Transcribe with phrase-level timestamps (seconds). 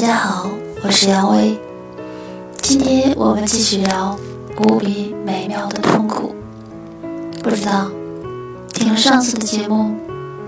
[0.00, 0.50] 大家好，
[0.82, 1.58] 我是杨威。
[2.62, 4.18] 今天我们继续聊
[4.56, 6.34] 无比美妙的痛苦。
[7.42, 7.90] 不知道
[8.72, 9.94] 听了上次的节目，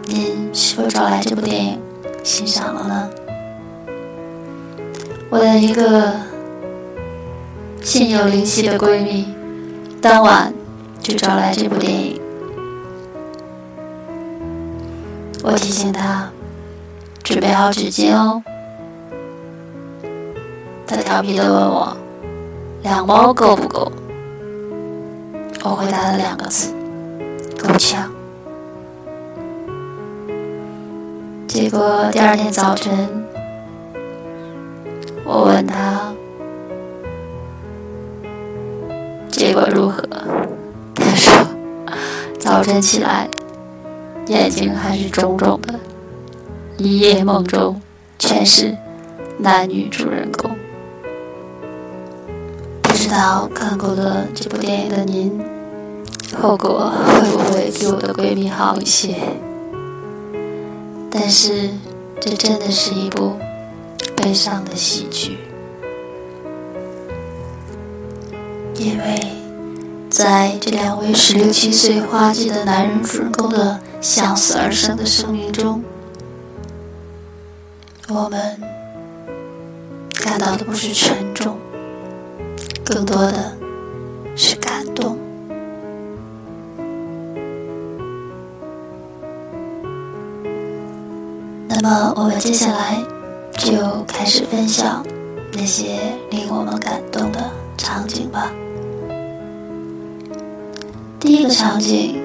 [0.07, 1.79] 您是否找来这部电影
[2.25, 3.11] 欣赏了呢？
[5.29, 6.15] 我的一个
[7.83, 9.35] 心有灵犀的闺蜜，
[10.01, 10.51] 当晚
[10.99, 12.19] 就找来这部电影。
[15.43, 16.31] 我提醒她
[17.23, 18.43] 准备好纸巾哦。
[20.95, 21.97] 他调皮的问我
[22.85, 23.91] ：“两包够不够？”
[25.65, 26.71] 我回答了两个字
[27.59, 28.13] ：“够呛。”
[31.49, 33.09] 结果第二天早晨，
[35.25, 36.13] 我问他
[39.33, 40.03] ：“结果如何？”
[40.95, 41.33] 他说
[42.39, 43.27] ：“早晨起来，
[44.27, 45.81] 眼睛还是肿肿的，
[46.77, 47.81] 一夜梦中
[48.19, 48.77] 全是
[49.39, 50.51] 男女主人公。”
[53.13, 55.39] 不知道看过了这部电影的您，
[56.41, 59.15] 后果会不会比我的闺蜜好一些？
[61.11, 61.69] 但是，
[62.19, 63.35] 这真的是一部
[64.17, 65.37] 悲伤的喜剧，
[68.77, 69.21] 因为
[70.09, 75.85] 在这两位十六七岁花季的男人主人公的向死而生的生命中，
[78.09, 78.59] 我们
[80.15, 81.59] 看到的不是沉重。
[82.93, 83.57] 更多的
[84.37, 85.17] 是感动。
[91.67, 93.03] 那么，我们接下来
[93.57, 95.03] 就开始分享
[95.55, 98.53] 那些令我们感动的场景吧。
[101.19, 102.21] 第一个场景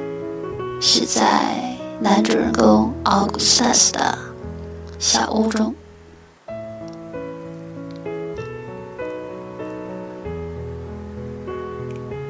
[0.82, 4.18] 是在男主人公奥古斯塔斯的
[5.00, 5.74] 小屋中。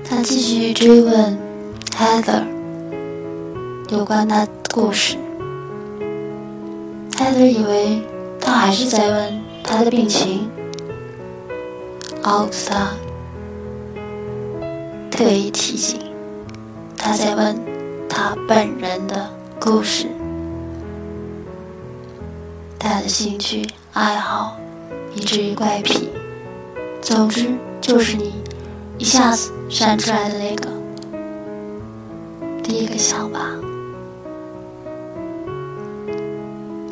[0.10, 1.38] 他继续追问
[1.92, 2.44] Heather
[3.90, 5.18] 有关他的故事。
[7.12, 8.02] Heather 以为
[8.40, 10.50] 他还是在问他的病情。
[12.23, 12.94] 奥古斯塔
[15.12, 16.00] 特意提醒
[16.98, 17.56] 他在问
[18.08, 19.30] 他本人的
[19.60, 20.08] 故事。
[22.80, 24.58] 他的兴趣爱好
[25.14, 26.10] 以至于怪癖，
[27.02, 27.50] 总之
[27.82, 28.47] 就是你。
[29.00, 30.70] 一下子闪出来的那个
[32.64, 33.40] 第一个想法，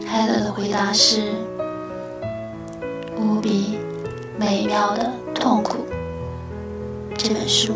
[0.05, 1.33] 海德的回答是
[3.17, 3.79] 无比
[4.39, 5.85] 美妙的痛苦。
[7.17, 7.73] 这本书，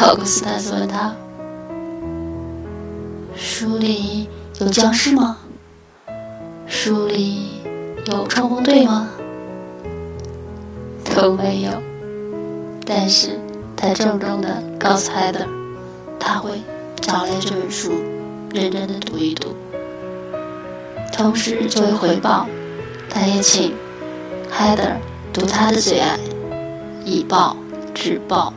[0.00, 1.14] 奥古斯塔斯问他
[3.36, 4.26] ：“书里
[4.58, 5.36] 有僵尸吗？
[6.66, 7.60] 书里
[8.06, 9.10] 有冲锋队吗？”
[11.22, 11.70] 都没有，
[12.84, 13.38] 但是
[13.76, 15.46] 他郑重的告诉海德，
[16.18, 16.60] 他会
[16.96, 17.92] 找来这本书，
[18.52, 19.54] 认真的读一读。
[21.12, 22.48] 同时作为回报，
[23.08, 23.72] 他也请
[24.50, 24.82] 海德
[25.32, 26.16] 读他的最爱
[27.04, 27.56] 《以暴
[27.94, 28.52] 制暴》，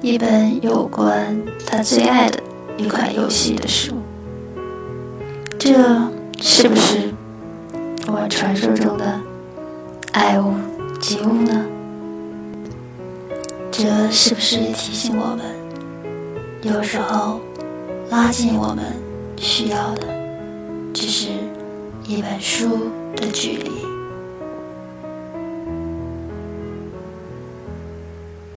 [0.00, 2.40] 一本有关他最爱的
[2.78, 3.96] 一款游戏的书。
[5.58, 5.74] 这
[6.40, 7.12] 是不是
[8.06, 9.20] 我传说中的？
[10.12, 10.54] 爱屋
[11.00, 11.64] 及物呢？
[13.70, 15.46] 这是不是提醒我们，
[16.62, 17.40] 有时候
[18.10, 18.84] 拉近我们
[19.38, 20.06] 需要的，
[20.92, 21.30] 只是
[22.06, 23.70] 一本书的距离？